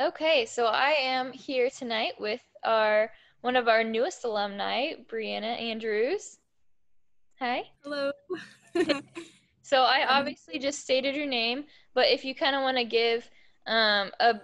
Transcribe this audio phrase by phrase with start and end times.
[0.00, 3.10] Okay, so I am here tonight with our
[3.42, 6.38] one of our newest alumni, Bryanna Andrews.
[7.38, 7.64] Hi.
[7.82, 8.12] Hello.
[9.70, 11.62] So I obviously just stated your name,
[11.94, 13.30] but if you kind of want to give
[13.68, 14.40] um, a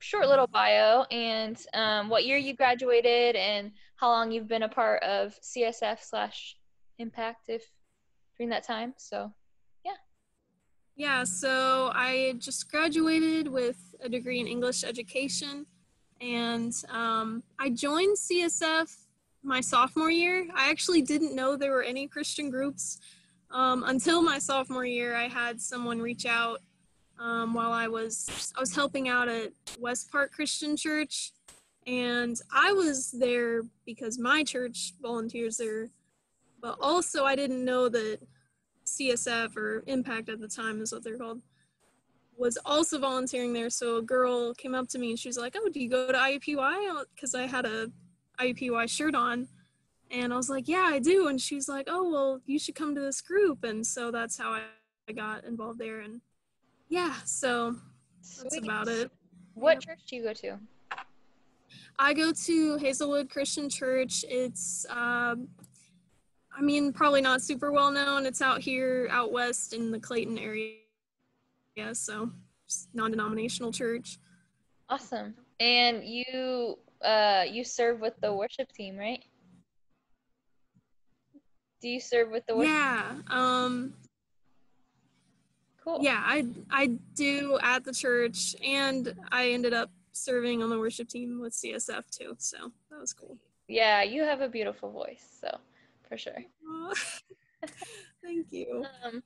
[0.00, 4.68] short little bio and um, what year you graduated and how long you've been a
[4.68, 6.56] part of CSF slash
[6.98, 7.62] Impact if
[8.36, 8.92] during that time.
[8.96, 9.32] So
[10.96, 15.66] yeah, so I just graduated with a degree in English education,
[16.22, 18.96] and um, I joined CSF
[19.42, 20.48] my sophomore year.
[20.54, 22.98] I actually didn't know there were any Christian groups
[23.50, 25.14] um, until my sophomore year.
[25.14, 26.60] I had someone reach out
[27.18, 31.32] um, while I was I was helping out at West Park Christian Church,
[31.86, 35.90] and I was there because my church volunteers there,
[36.62, 38.18] but also I didn't know that
[38.86, 41.42] CSF or Impact at the time is what they're called
[42.38, 43.70] was also volunteering there.
[43.70, 46.12] So a girl came up to me and she was like, "Oh, do you go
[46.12, 47.90] to IUPUI?" Because I had a
[48.38, 49.48] IUPUI shirt on,
[50.10, 52.94] and I was like, "Yeah, I do." And she's like, "Oh, well, you should come
[52.94, 54.62] to this group." And so that's how I,
[55.08, 56.00] I got involved there.
[56.00, 56.20] And
[56.88, 57.76] yeah, so
[58.20, 58.64] that's Sweet.
[58.64, 59.10] about it.
[59.54, 59.82] what Yep.
[59.82, 60.58] church do you go to?
[61.98, 64.22] I go to Hazelwood Christian Church.
[64.28, 65.48] It's, um,
[66.56, 68.24] I mean, probably not super well known.
[68.24, 70.74] It's out here, out west in the Clayton area.
[71.74, 72.30] Yeah, so
[72.94, 74.18] non-denominational church.
[74.88, 75.34] Awesome.
[75.60, 79.22] And you uh you serve with the worship team, right?
[81.82, 82.72] Do you serve with the worship?
[82.72, 83.92] Yeah, um,
[85.84, 85.98] Cool.
[86.00, 91.08] yeah, I I do at the church, and I ended up serving on the worship
[91.08, 92.34] team with CSF too.
[92.38, 93.36] So that was cool.
[93.68, 95.58] Yeah, you have a beautiful voice, so
[96.08, 96.38] for sure.
[98.22, 98.84] Thank you.
[99.04, 99.22] Um,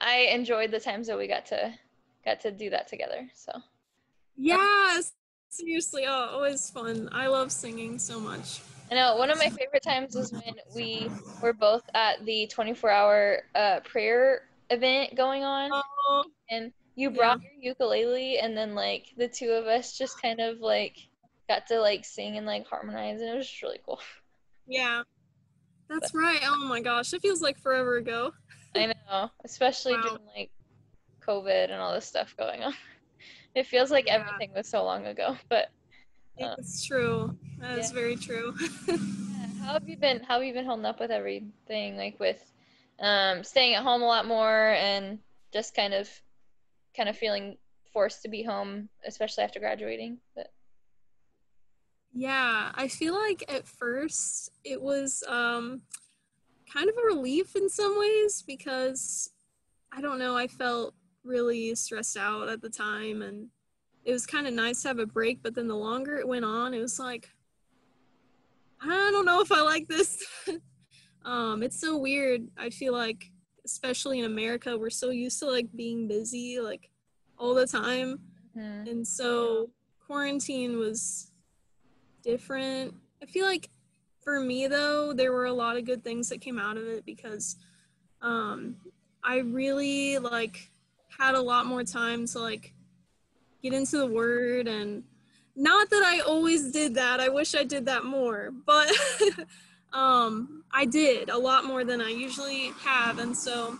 [0.00, 1.72] I enjoyed the times that we got to
[2.24, 3.28] got to do that together.
[3.34, 3.52] So
[4.36, 5.00] Yeah,
[5.48, 7.08] seriously, oh, always fun.
[7.12, 8.60] I love singing so much.
[8.90, 11.10] I know one of my favorite times was when we
[11.42, 17.40] were both at the 24 hour uh, prayer event going on, Oh, and you brought
[17.42, 20.96] your ukulele, and then like the two of us just kind of like
[21.48, 24.00] got to like sing and like harmonize, and it was just really cool.
[24.66, 25.02] yeah.
[25.88, 26.40] That's right.
[26.44, 28.32] Oh my gosh, it feels like forever ago.
[28.74, 30.02] I know, especially Wow.
[30.02, 30.50] during like
[31.26, 32.74] COVID and all this stuff going on.
[33.54, 34.14] It feels like Yeah.
[34.16, 35.68] everything was so long ago, but
[36.36, 37.36] It's true.
[37.58, 37.94] That is yeah.
[37.94, 38.54] very true.
[39.60, 40.20] how have you been?
[40.22, 41.96] How have you been holding up with everything?
[41.96, 42.40] Like with
[43.00, 45.18] um, staying at home a lot more and
[45.52, 46.08] just kind of,
[46.96, 47.56] kind of feeling
[47.92, 50.18] forced to be home, especially after graduating.
[50.36, 50.52] But
[52.12, 55.82] yeah, I feel like at first it was um,
[56.72, 59.30] kind of a relief in some ways because
[59.92, 63.48] I don't know, I felt really stressed out at the time and
[64.04, 66.44] it was kind of nice to have a break, but then the longer it went
[66.44, 67.28] on, it was like,
[68.80, 70.24] I don't know if I like this.
[71.24, 72.48] um, it's so weird.
[72.56, 73.30] I feel like,
[73.64, 76.90] especially in America, we're so used to like being busy like
[77.36, 78.20] all the time.
[78.54, 79.70] hmm, And so
[80.06, 81.32] quarantine was
[82.28, 82.94] different.
[83.22, 83.70] I feel like
[84.22, 87.06] for me though, there were a lot of good things that came out of it
[87.06, 87.56] because
[88.20, 88.76] um
[89.24, 90.70] I really like
[91.18, 92.74] had a lot more time to like
[93.62, 95.04] get into the word and
[95.56, 97.18] not that I always did that.
[97.18, 98.92] I wish I did that more, but
[99.94, 103.78] um I did a lot more than I usually have and so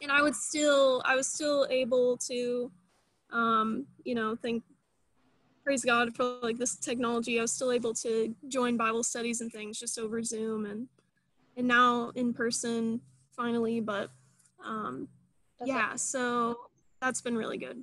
[0.00, 2.70] and I would still I was still able to
[3.30, 4.62] um you know think
[5.66, 7.40] praise God for like this technology.
[7.40, 10.86] I was still able to join Bible studies and things just over Zoom and
[11.56, 13.00] and now in person
[13.32, 14.10] finally, but
[14.64, 15.08] um
[15.58, 16.56] that's yeah, so
[17.02, 17.82] that's been really good.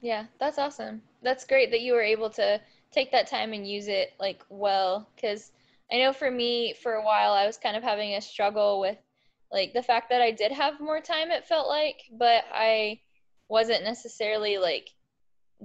[0.00, 1.02] Yeah, that's awesome.
[1.22, 2.58] That's great that you were able to
[2.90, 5.52] take that time and use it like well cuz
[5.92, 8.96] I know for me for a while I was kind of having a struggle with
[9.52, 13.00] like the fact that I did have more time it felt like, but I
[13.48, 14.88] wasn't necessarily like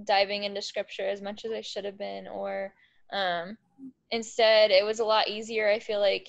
[0.02, 2.72] diving into scripture as much as I should have been or
[3.12, 3.56] um
[4.10, 6.26] instead it was a lot easier I feel like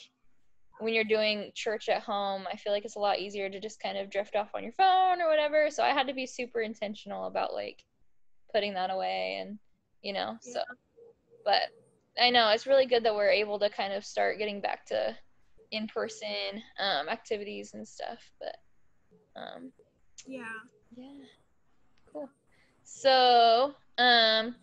[0.79, 3.81] when you're doing church at home, I feel like it's a lot easier to just
[3.81, 5.69] kind of drift off on your phone or whatever.
[5.69, 7.83] So I had to be super intentional about like
[8.53, 9.57] putting that away and
[10.01, 10.61] you know, so
[11.45, 11.61] but
[12.21, 15.15] I know it's really good that we're able to kind of start getting back to
[15.71, 18.19] in person um activities and stuff.
[18.39, 18.55] But
[19.41, 19.71] um
[20.27, 20.45] Yeah.
[20.95, 21.25] yeah.
[22.11, 22.29] Cool.
[22.85, 24.55] So, um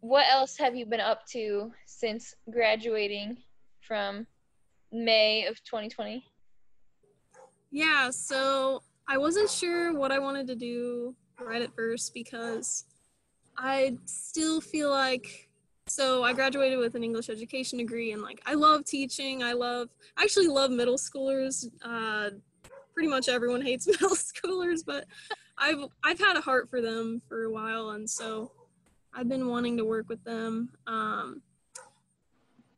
[0.00, 3.38] what else have you been up to since graduating
[3.80, 4.26] from
[4.92, 6.22] May of 2020?
[7.70, 12.84] Yeah, so I wasn't sure what I wanted to do right at first because
[13.56, 15.48] I still feel like
[15.86, 19.42] so I graduated with an English education degree and like I love teaching.
[19.42, 19.88] I love
[20.18, 21.66] I actually love middle schoolers.
[21.82, 22.30] Uh,
[22.92, 25.06] pretty much everyone hates middle schoolers, but
[25.58, 28.50] I've I've had a heart for them for a while and so
[29.14, 30.70] I've been wanting to work with them.
[30.86, 31.42] Um,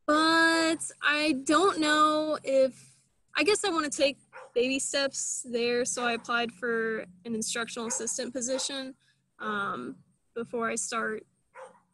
[0.07, 2.97] but I don't know if
[3.37, 4.19] I guess I want to take
[4.55, 5.85] baby steps there.
[5.85, 8.95] So I applied for an instructional assistant position
[9.41, 9.97] um,
[10.35, 11.25] before I start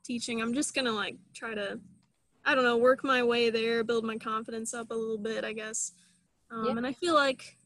[0.04, 0.42] teaching.
[0.42, 1.80] I'm just gonna like try to,
[2.44, 5.52] I don't know, work my way there, build my confidence up a little bit, I
[5.52, 5.92] guess.
[6.50, 6.76] Um, yeah.
[6.76, 7.56] And I feel like,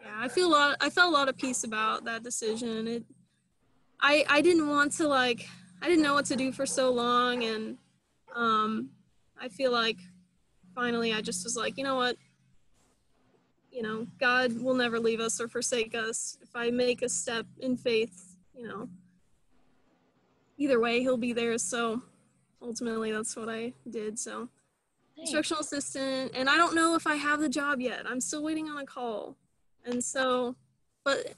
[0.00, 0.76] yeah, I feel a lot.
[0.80, 2.86] I felt a lot of peace about that decision.
[2.86, 3.04] It,
[4.00, 5.48] I I didn't want to like,
[5.82, 7.78] I didn't know what to do for so long, and
[8.34, 8.90] um,
[9.40, 9.98] I feel like
[10.74, 12.16] finally I just was like, you know what,
[13.72, 16.38] you know, God will never leave us or forsake us.
[16.42, 18.88] If I make a step in faith, you know,
[20.56, 21.58] either way, he'll be there.
[21.58, 22.02] So
[22.62, 24.18] ultimately, that's what I did.
[24.18, 24.48] So
[25.16, 28.02] instructional assistant, and I don't know if I have the job yet.
[28.06, 29.36] I'm still waiting on a call.
[29.88, 30.54] And so,
[31.04, 31.34] but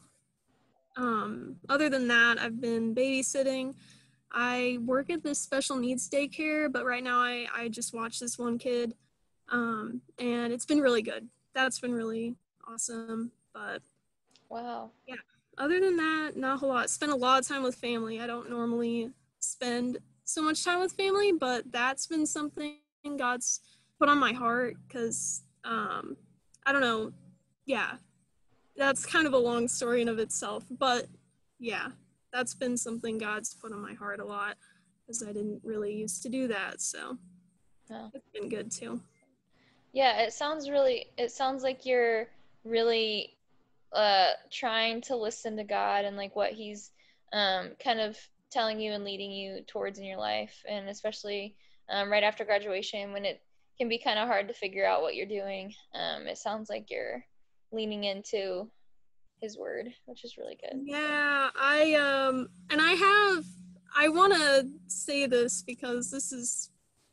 [0.97, 3.75] um, other than that, I've been babysitting.
[4.33, 8.39] I work at this special needs daycare, but right now I, I just watch this
[8.39, 8.95] one kid.
[9.49, 12.37] Um, and it's been really good that's been really
[12.67, 13.33] awesome.
[13.53, 13.83] But
[14.49, 15.17] wow, yeah.
[15.59, 16.91] Other than that, not a whole lot.
[16.91, 18.21] Spend a lot of time with family.
[18.21, 19.11] I don't normally
[19.41, 22.77] spend so much time with family, but that's been something
[23.19, 23.61] God's
[23.99, 26.17] put on my heart because um,
[26.65, 27.13] I don't know.
[27.67, 27.97] Yeah,
[28.77, 31.07] that's kind of a long story in of itself, but
[31.59, 31.89] yeah,
[32.33, 34.57] that's been something God's put on my heart a lot
[35.07, 36.81] because I didn't really used to do that.
[36.81, 37.17] So
[37.91, 38.11] oh.
[38.15, 39.01] it's been good too.
[39.93, 42.29] Yeah, it sounds really it sounds like you're
[42.65, 43.37] really
[43.93, 46.93] uh trying to listen to God and like what he's
[47.33, 48.17] um kind of
[48.51, 51.57] telling you and leading you towards in your life and especially
[51.89, 53.43] um, right after graduation when it
[53.79, 55.75] can be kind of hard to figure out what you're doing.
[55.95, 57.25] Um, it sounds like you're
[57.73, 58.69] leaning into
[59.41, 60.81] his word, which is really good.
[60.85, 63.45] Yeah, I um and I have
[63.97, 66.71] I want to say this because this is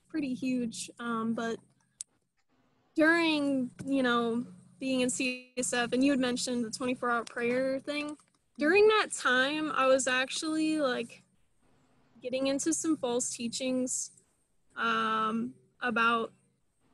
[0.10, 1.58] pretty huge um but
[2.98, 4.44] during, you know,
[4.80, 8.18] being in CSF, and you had mentioned the 24 hour prayer thing,
[8.58, 11.24] during that time, I was actually like
[12.22, 14.12] getting into some false teachings
[14.76, 16.34] um, about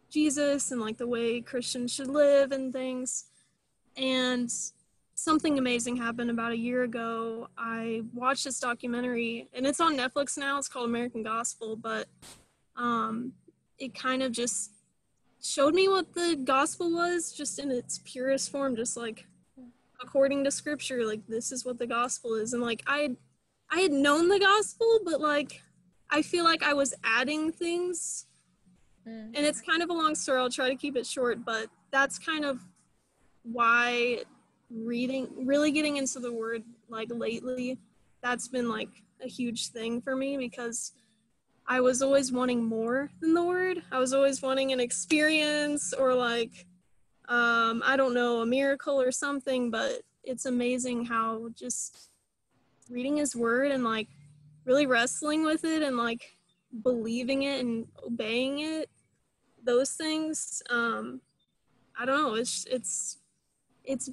[0.09, 3.25] Jesus and like the way Christians should live and things.
[3.97, 4.51] And
[5.15, 7.47] something amazing happened about a year ago.
[7.57, 10.57] I watched this documentary, and it's on Netflix now.
[10.57, 12.07] It's called American Gospel, but
[12.75, 13.33] um,
[13.77, 14.71] it kind of just
[15.43, 19.25] showed me what the gospel was just in its purest form just like
[20.01, 23.09] according to scripture like this is what the gospel is and like i
[23.69, 25.61] i had known the gospel but like
[26.09, 28.25] i feel like i was adding things
[29.05, 29.25] mm.
[29.35, 32.17] and it's kind of a long story i'll try to keep it short but that's
[32.17, 32.59] kind of
[33.43, 34.21] why
[34.69, 37.77] reading really getting into the word like lately
[38.21, 38.89] that's been like
[39.21, 40.93] a huge thing for me because
[41.67, 43.83] I was always wanting more than the word.
[43.91, 46.65] I was always wanting an experience or like
[47.29, 52.09] um, I don't know, a miracle or something, but it's amazing how just
[52.89, 54.09] reading his word and like
[54.65, 56.35] really wrestling with it and like
[56.83, 58.89] believing it and obeying it,
[59.63, 61.21] those things, um,
[61.97, 63.17] I don't know, it's it's
[63.83, 64.09] it's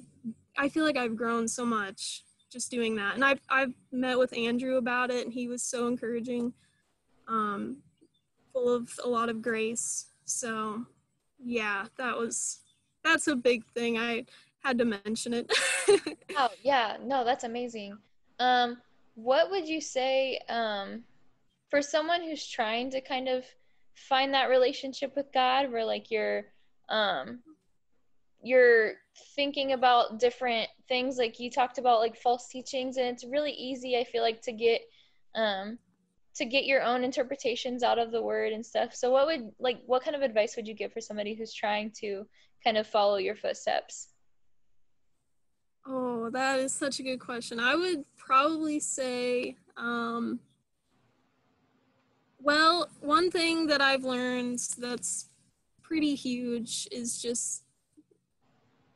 [0.57, 3.15] I feel like I've grown so much just doing that.
[3.15, 6.53] And I've I've met with Andrew about it and he was so encouraging
[7.27, 7.77] um,
[8.51, 10.07] full of a lot of grace.
[10.25, 10.85] So,
[11.39, 12.59] yeah, that was
[13.03, 13.97] that's a big thing.
[13.97, 14.25] I
[14.63, 15.51] had to mention it.
[16.37, 17.97] oh yeah, no, that's amazing.
[18.39, 18.77] Um,
[19.15, 21.03] what would you say um,
[21.69, 23.45] for someone who's trying to kind of
[23.95, 26.45] find that relationship with God, where like you're
[26.89, 27.39] um,
[28.43, 28.95] you're
[29.35, 33.97] thinking about different things, like you talked about like false teachings, and it's really easy.
[33.97, 34.81] I feel like to get
[35.35, 35.77] um,
[36.35, 38.95] to get your own interpretations out of the word and stuff.
[38.95, 41.91] So what would like what kind of advice would you give for somebody who's trying
[42.01, 42.25] to
[42.63, 44.09] kind of follow your footsteps?
[45.85, 47.59] Oh, that is such a good question.
[47.59, 50.39] I would probably say um
[52.43, 55.29] well, one thing that I've learned that's
[55.83, 57.63] pretty huge is just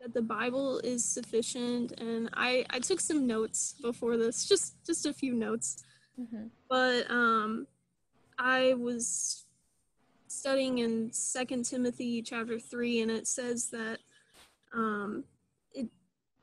[0.05, 5.07] that the Bible is sufficient and I I took some notes before this, just just
[5.07, 5.83] a few notes.
[6.19, 6.45] Mm-hmm.
[6.69, 7.65] But um,
[8.37, 9.45] I was
[10.27, 13.97] studying in Second Timothy chapter three, and it says that
[14.73, 15.23] um,
[15.73, 15.87] it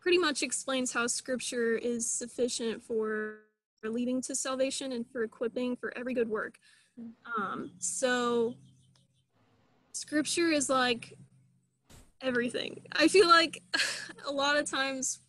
[0.00, 3.42] pretty much explains how Scripture is sufficient for
[3.85, 6.59] leading to salvation and for equipping for every good work.
[7.00, 7.42] Mm-hmm.
[7.42, 8.54] Um, so
[9.92, 11.14] scripture is like
[12.23, 12.83] everything.
[12.93, 13.62] I feel like
[14.26, 15.21] a lot of times,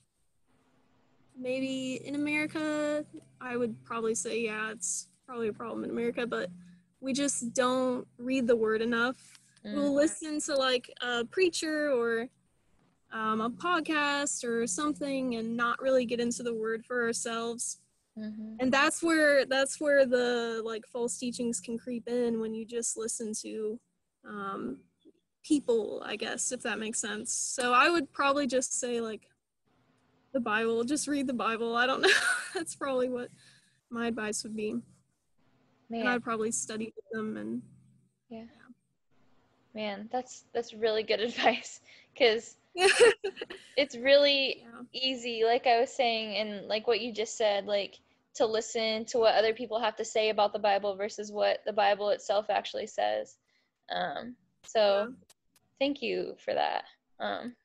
[1.37, 3.05] maybe in America,
[3.41, 6.49] I would probably say, yeah, it's probably a problem in America, but
[7.01, 9.17] we just don't read the word enough.
[9.63, 9.95] We'll Mm.
[9.95, 12.27] listen to like a preacher or
[13.11, 17.79] um, a podcast or something and not really get into the word for ourselves
[18.17, 18.57] Mhm.
[18.59, 22.97] and that's where that's where the like false teachings can creep in when you just
[22.97, 23.79] listen to
[24.27, 24.79] um,
[25.43, 29.27] people i guess if that makes sense so i would probably just say like
[30.33, 32.09] the bible just read the bible i don't know
[32.53, 33.29] that's probably what
[33.89, 34.75] my advice would be
[35.99, 37.61] and i'd probably study with them and
[38.29, 38.45] Yeah.
[39.75, 41.81] man, that's that's really good advice
[42.13, 42.55] because
[43.77, 47.99] it's really yeah easy, like I was saying, and like what you just said, like
[48.35, 51.73] to listen to what other people have to say about the Bible versus what the
[51.73, 53.37] Bible itself actually says.
[53.91, 54.35] Um,
[54.65, 55.32] so Yeah.
[55.83, 56.85] Thank you for that.
[57.19, 57.55] Um,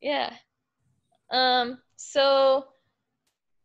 [0.00, 0.32] yeah.
[1.30, 2.64] Um, so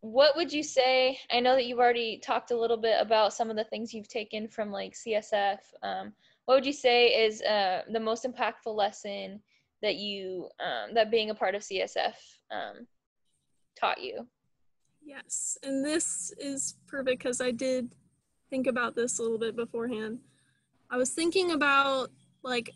[0.02, 1.18] what would you say?
[1.32, 4.08] I know that you've already talked a little bit about some of the things you've
[4.08, 5.58] taken from like CSF.
[5.82, 6.14] Um,
[6.46, 9.42] what would you say is uh, the most impactful lesson
[9.82, 12.14] that you um, that being a part of CSF
[12.52, 12.86] um,
[13.80, 14.28] taught you?
[15.04, 17.90] Yes, and this is perfect because I did
[18.52, 20.20] think about this a little bit beforehand.
[20.92, 22.12] I was thinking about
[22.44, 22.70] like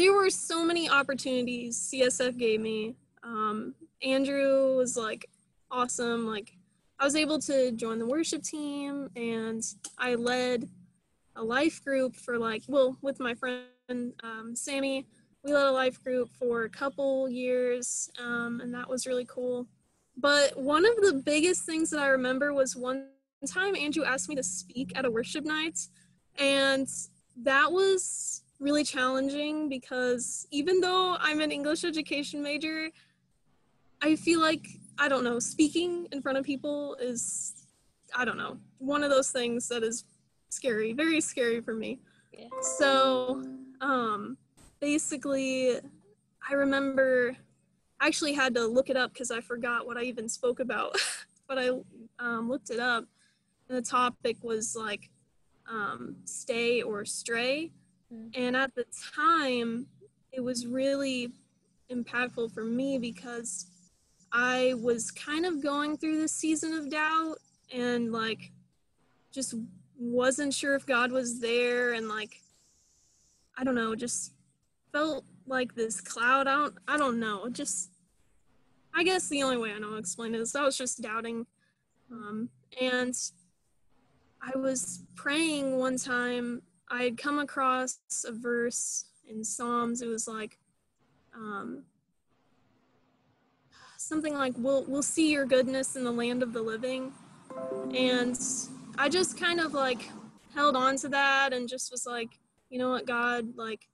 [0.00, 2.96] there were so many opportunities CSF gave me.
[3.22, 5.28] Um, Andrew was like
[5.70, 6.26] awesome.
[6.26, 6.52] Like
[6.98, 9.62] I was able to join the worship team, and
[9.98, 10.68] I led
[11.36, 13.66] a life group for like well with my friend
[14.22, 15.06] um, Sammy.
[15.44, 19.66] We led a life group for a couple years, um, and that was really cool.
[20.16, 23.06] But one of the biggest things that I remember was one
[23.46, 25.78] time Andrew asked me to speak at a worship night.
[26.38, 26.88] And
[27.36, 32.90] that was really challenging because even though I'm an English education major,
[34.02, 34.66] I feel like,
[34.98, 37.66] I don't know, speaking in front of people is,
[38.14, 40.04] I don't know, one of those things that is
[40.50, 41.98] scary, very scary for me.
[42.32, 42.46] Yeah.
[42.60, 43.42] So,
[43.80, 44.36] um,
[44.80, 45.76] basically,
[46.48, 47.36] I remember
[48.00, 50.96] I actually had to look it up because I forgot what I even spoke about,
[51.48, 51.70] but I
[52.18, 53.04] um, looked it up,
[53.68, 55.10] and the topic was like
[55.70, 57.72] um, stay or stray.
[58.34, 59.86] And at the time,
[60.32, 61.32] it was really
[61.90, 63.66] impactful for me because
[64.32, 67.36] I was kind of going through this season of doubt
[67.72, 68.52] and like
[69.32, 69.54] just
[69.98, 72.40] wasn't sure if God was there and like
[73.58, 74.32] I don't know, just
[74.92, 76.46] felt like this cloud.
[76.46, 77.48] I don't I don't know.
[77.48, 77.90] Just
[78.94, 81.46] I guess the only way I know to explain it is I was just doubting.
[82.10, 82.48] Um,
[82.80, 83.14] and
[84.42, 86.62] I was praying one time.
[86.90, 90.02] I had come across a verse in Psalms.
[90.02, 90.58] It was like
[91.34, 91.84] um,
[93.96, 97.12] something like we'll we'll see your goodness in the land of the living.
[97.94, 98.38] And
[98.98, 100.10] I just kind of like
[100.54, 102.38] held on to that and just was like,
[102.70, 103.88] you know what, God, like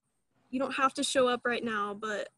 [0.50, 2.30] you don't have to show up right now, but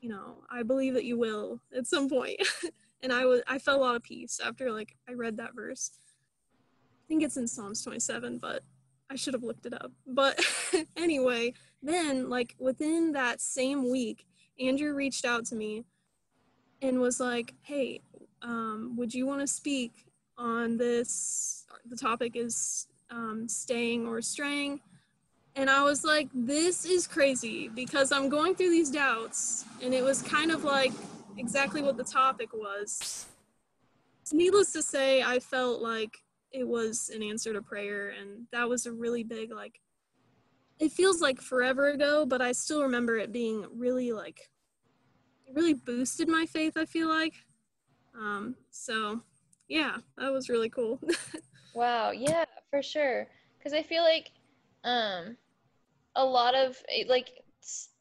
[0.00, 2.40] you know, I believe that you will at some point.
[3.02, 5.92] and I was I felt a lot of peace after like I read that verse.
[7.04, 8.62] I think it's in Psalms 27, but
[9.12, 9.92] I should have looked it up.
[10.06, 10.40] But
[10.96, 11.52] anyway,
[11.82, 14.26] then like within that same week,
[14.58, 15.84] Andrew reached out to me
[16.80, 18.00] and was like, "Hey,
[18.40, 20.06] um, would you want to speak
[20.38, 21.66] on this?
[21.88, 24.80] The topic is um, staying or straying."
[25.54, 29.66] And I was like, this is crazy because I'm going through these doubts.
[29.82, 30.92] And it was kind of like
[31.36, 33.26] exactly what the topic was.
[34.32, 36.21] Needless to say, I felt like
[36.52, 38.10] it was an answer to prayer.
[38.10, 39.80] And that was a really big, like,
[40.78, 44.50] it feels like forever ago, but I still remember it being really, like,
[45.46, 47.34] it really boosted my faith, I feel like.
[48.14, 49.20] Um, so,
[49.68, 51.00] yeah, that was really cool.
[51.74, 53.28] Wow, yeah, for sure.
[53.58, 54.30] Because I feel like
[54.84, 55.36] um,
[56.16, 56.76] a lot of
[57.08, 57.30] like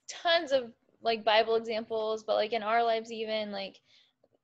[0.09, 3.79] tons of like Bible examples, but like in our lives, even like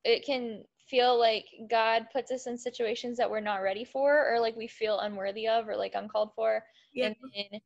[0.03, 4.39] it can feel like God puts us in situations that we're not ready for, or
[4.39, 6.63] like we feel unworthy of, or like uncalled for.
[6.94, 7.08] yeah.
[7.08, 7.62] And then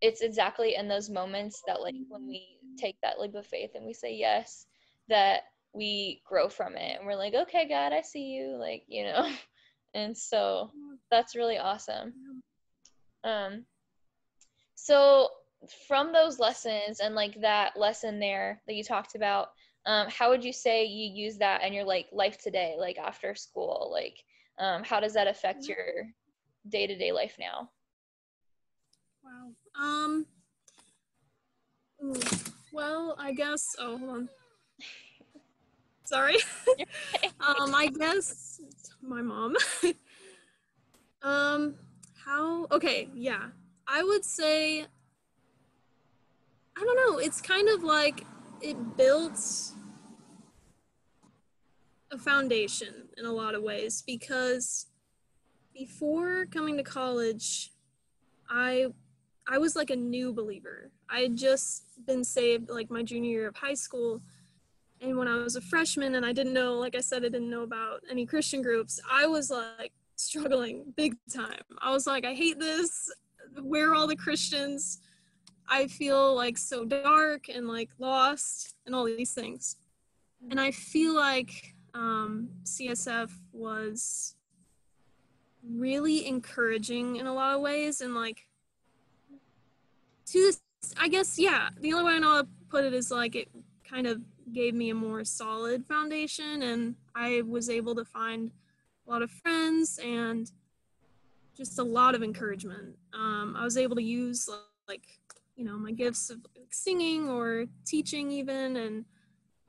[0.00, 3.84] it's exactly in those moments that like when we take that leap of faith and
[3.84, 4.66] we say yes,
[5.08, 9.04] that we grow from it, and we're like, okay, God, I see you, like you
[9.04, 9.30] know.
[9.94, 10.70] And so
[11.10, 12.12] that's really awesome.
[13.24, 13.64] Um,
[14.74, 15.30] so
[15.88, 19.48] from those lessons and like that lesson there that you talked about,
[19.86, 23.34] um, how would you say you use that in your like life today, like after
[23.34, 23.90] school?
[23.92, 24.16] Like,
[24.58, 26.06] um, how does that affect your
[26.68, 27.70] day-to-day life now
[29.28, 29.52] Wow.
[29.80, 30.26] Um.
[32.72, 33.74] Well, I guess.
[33.78, 34.28] Oh, hold on.
[36.04, 36.36] Sorry.
[37.40, 38.60] um, I guess
[39.02, 39.56] my mom.
[41.22, 41.74] um,
[42.24, 42.66] how?
[42.70, 43.48] Okay, yeah.
[43.86, 44.86] I would say.
[46.76, 47.18] I don't know.
[47.18, 48.24] It's kind of like
[48.60, 49.40] it built
[52.10, 54.86] a foundation in a lot of ways because
[55.74, 57.72] before coming to college,
[58.48, 58.86] I
[59.50, 60.90] I was like a new believer.
[61.08, 64.20] I had just been saved like my junior year of high school.
[65.00, 67.48] And when I was a freshman and I didn't know, like I said, I didn't
[67.48, 71.62] know about any Christian groups, I was like struggling big time.
[71.80, 73.10] I was like, I hate this.
[73.62, 74.98] Where are all the Christians?
[75.68, 79.76] I feel like so dark and like lost and all these things.
[80.50, 84.36] And I feel like um, CSF was
[85.68, 88.46] really encouraging in a lot of ways and like
[90.26, 90.60] to this
[90.96, 93.48] i guess yeah the only way i know to put it is like it
[93.88, 94.20] kind of
[94.52, 98.50] gave me a more solid foundation and i was able to find
[99.06, 100.52] a lot of friends and
[101.56, 104.48] just a lot of encouragement um, i was able to use
[104.86, 105.02] like
[105.58, 106.38] you know my gifts of
[106.70, 109.04] singing or teaching even and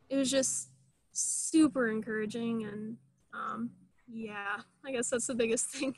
[0.10, 0.70] it was just
[1.12, 2.96] super encouraging and
[3.34, 3.70] um,
[4.08, 5.94] yeah i guess that's the biggest thing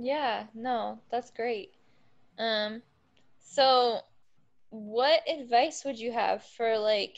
[0.00, 1.70] Yeah, no, that's great.
[2.38, 2.82] Um,
[3.40, 3.98] so
[4.70, 7.16] what advice would you have for like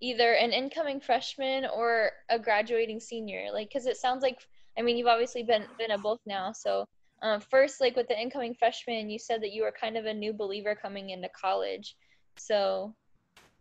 [0.00, 3.46] either an incoming freshman or a graduating senior?
[3.54, 4.38] Like, cause it sounds like,
[4.78, 6.52] I mean, you've obviously been been a both now.
[6.52, 6.84] So,
[7.24, 10.12] um, first, like with the incoming freshman, you said that you were kind of a
[10.12, 11.96] new believer coming into college.
[12.36, 12.94] So,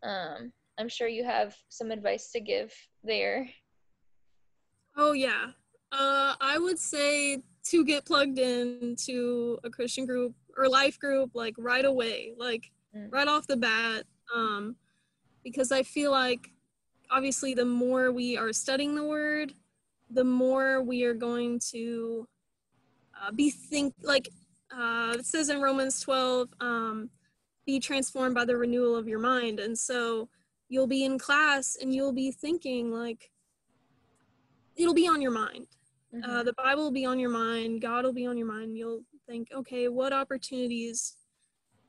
[0.03, 2.73] um, I'm sure you have some advice to give
[3.05, 3.47] there.
[4.97, 5.47] Oh yeah.
[5.93, 11.31] Uh, I would say to get plugged in to a Christian group or life group
[11.33, 13.11] like right away, like Mm.
[13.11, 14.75] right off the bat, um,
[15.43, 16.51] because I feel like
[17.09, 19.53] obviously the more we are studying the word,
[20.11, 22.27] the more we are going to
[23.23, 24.29] uh, be think like
[24.71, 27.09] uh, it says in Romans 12, um,
[27.65, 30.29] be transformed by the renewal of your mind, and so
[30.69, 33.29] you'll be in class and you'll be thinking like
[34.75, 35.67] it'll be on your mind.
[36.13, 36.27] Mhm.
[36.27, 37.81] uh, the bible will be on your mind.
[37.81, 38.77] God will be on your mind.
[38.77, 41.15] You'll think okay what opportunities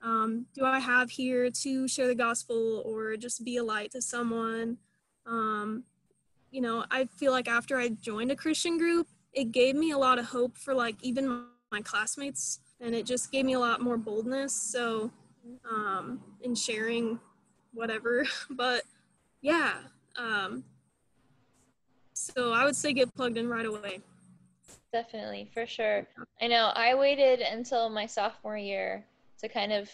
[0.02, 4.02] um, do i have here to share the gospel or just be a light to
[4.02, 4.78] someone?
[5.26, 5.84] Um,
[6.54, 9.98] you know i feel like after i joined a christian group it gave me a
[9.98, 13.80] lot of hope for like even my classmates and it just gave me a lot
[13.80, 15.10] more boldness so
[15.70, 17.18] um, in sharing
[17.72, 18.82] whatever but
[19.40, 19.74] yeah
[20.16, 20.64] um,
[22.12, 24.00] so i would say get plugged in right away
[24.94, 26.06] Definitely, for sure.
[26.40, 29.04] I know I waited until my sophomore year
[29.40, 29.90] to kind of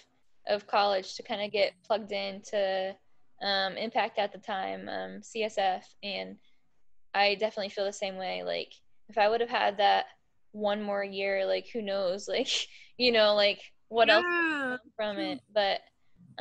[0.47, 2.95] of college to kind of get plugged into
[3.41, 6.37] um, Impact at the time, um, CSF, and
[7.15, 8.43] I definitely feel the same way.
[8.43, 8.75] Like
[9.11, 10.07] if I would have had that
[10.53, 12.49] one more year, like who knows, like
[12.97, 15.41] you know, like what else yeah, come from it.
[15.53, 15.81] But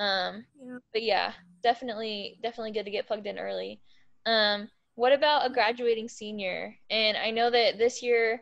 [0.01, 0.77] um, yeah.
[0.93, 3.81] but yeah, definitely, definitely good to get plugged in early.
[4.25, 6.75] Um, what about a graduating senior?
[6.89, 8.41] And I know that this year,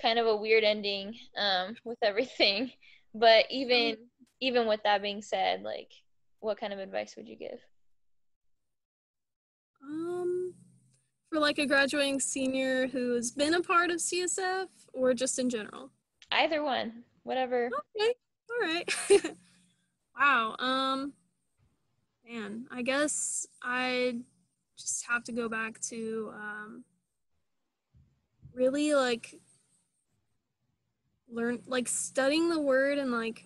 [0.00, 2.70] kind of a weird ending um, with everything.
[3.16, 3.96] But even
[4.40, 5.92] even with that being said, like,
[6.40, 7.60] what kind of advice would you give?
[9.84, 10.52] Um,
[11.34, 15.90] for like a graduating senior who's been a part of CSF or just in general.
[16.30, 17.70] Either one, whatever.
[17.96, 18.14] Okay,
[18.50, 18.94] all right.
[20.16, 20.54] wow.
[20.60, 21.12] Um,
[22.24, 24.18] man, I guess I
[24.78, 26.84] just have to go back to um,
[28.54, 29.34] really like
[31.28, 33.42] learn like studying the word and like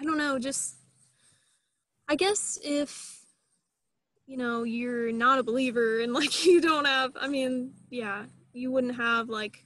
[0.00, 0.76] I don't know, just
[2.08, 3.19] I guess if
[4.30, 8.70] you know you're not a believer and like you don't have I mean, yeah, you
[8.70, 9.64] wouldn't have like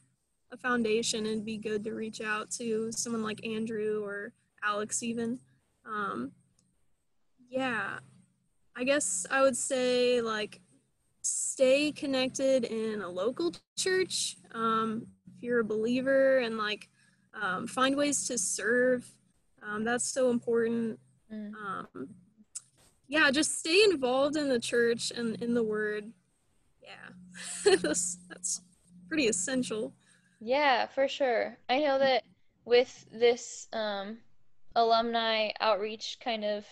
[0.50, 4.32] a foundation and be good to reach out to someone like Andrew or
[4.64, 5.38] Alex even.
[5.84, 6.32] Um
[7.50, 7.98] yeah.
[8.74, 10.60] I guess I would say like
[11.20, 16.88] stay connected in a local church um, if you're a believer and like
[17.40, 19.08] um, find ways to serve
[19.62, 20.98] um, that's so important
[21.32, 21.52] Mm.
[21.54, 22.08] um,
[23.08, 26.12] yeah just stay involved in the church and in the word.
[26.82, 27.74] Yeah.
[27.82, 28.60] That's, that's
[29.08, 29.92] pretty essential.
[30.40, 31.56] Yeah, for sure.
[31.68, 32.22] I know that
[32.64, 34.18] with this um,
[34.76, 36.66] alumni outreach kind of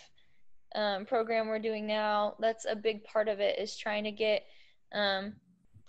[0.75, 4.43] um, program we're doing now, that's a big part of it is trying to get
[4.93, 5.33] um,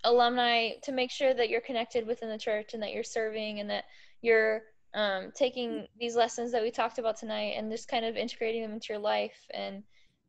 [0.05, 3.71] alumni to make sure that you're connected within the church and that you're serving and
[3.71, 3.85] that
[4.23, 4.63] you're
[4.95, 8.73] um, taking these lessons that we talked about tonight and just kind of integrating them
[8.73, 9.83] into your life and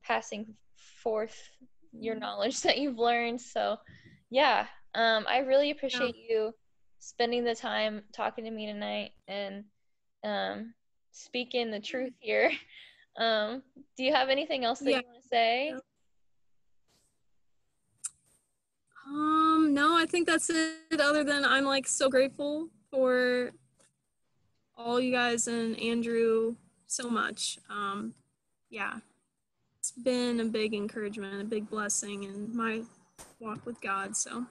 [0.05, 0.53] passing
[1.03, 1.49] forth
[1.91, 3.41] your knowledge that you've learned.
[3.41, 3.77] So,
[4.29, 6.35] yeah, um, I really appreciate yeah.
[6.35, 6.53] you
[6.99, 9.63] spending the time talking to me tonight and
[10.23, 10.73] um,
[11.11, 12.51] speaking the truth here.
[13.17, 13.63] Um,
[13.95, 14.97] do you have anything else that yeah.
[14.97, 15.73] you want to say?
[19.07, 20.99] Um, no, I think that's it.
[20.99, 23.51] Other than I'm like so grateful for
[24.77, 26.55] all you guys and Andrew
[26.87, 27.57] so much.
[27.69, 28.13] Um,
[28.69, 28.99] yeah,
[30.03, 32.81] been a big encouragement, a big blessing in my
[33.39, 34.15] walk with God.
[34.15, 34.45] So,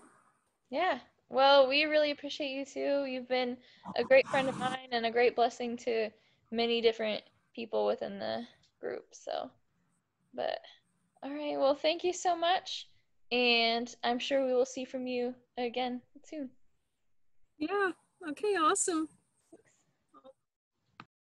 [0.70, 0.98] yeah.
[1.30, 3.06] Well, we really appreciate you too.
[3.06, 3.56] You've been
[3.96, 6.10] a great friend of mine and a great blessing to
[6.50, 7.22] many different
[7.54, 8.46] people within the
[8.80, 9.06] group.
[9.12, 9.50] So,
[10.34, 10.58] but
[11.22, 11.58] all right.
[11.58, 12.88] Well, thank you so much.
[13.32, 16.50] And I'm sure we will see from you again soon.
[17.58, 17.90] Yeah.
[18.28, 18.54] Okay.
[18.54, 19.08] Awesome.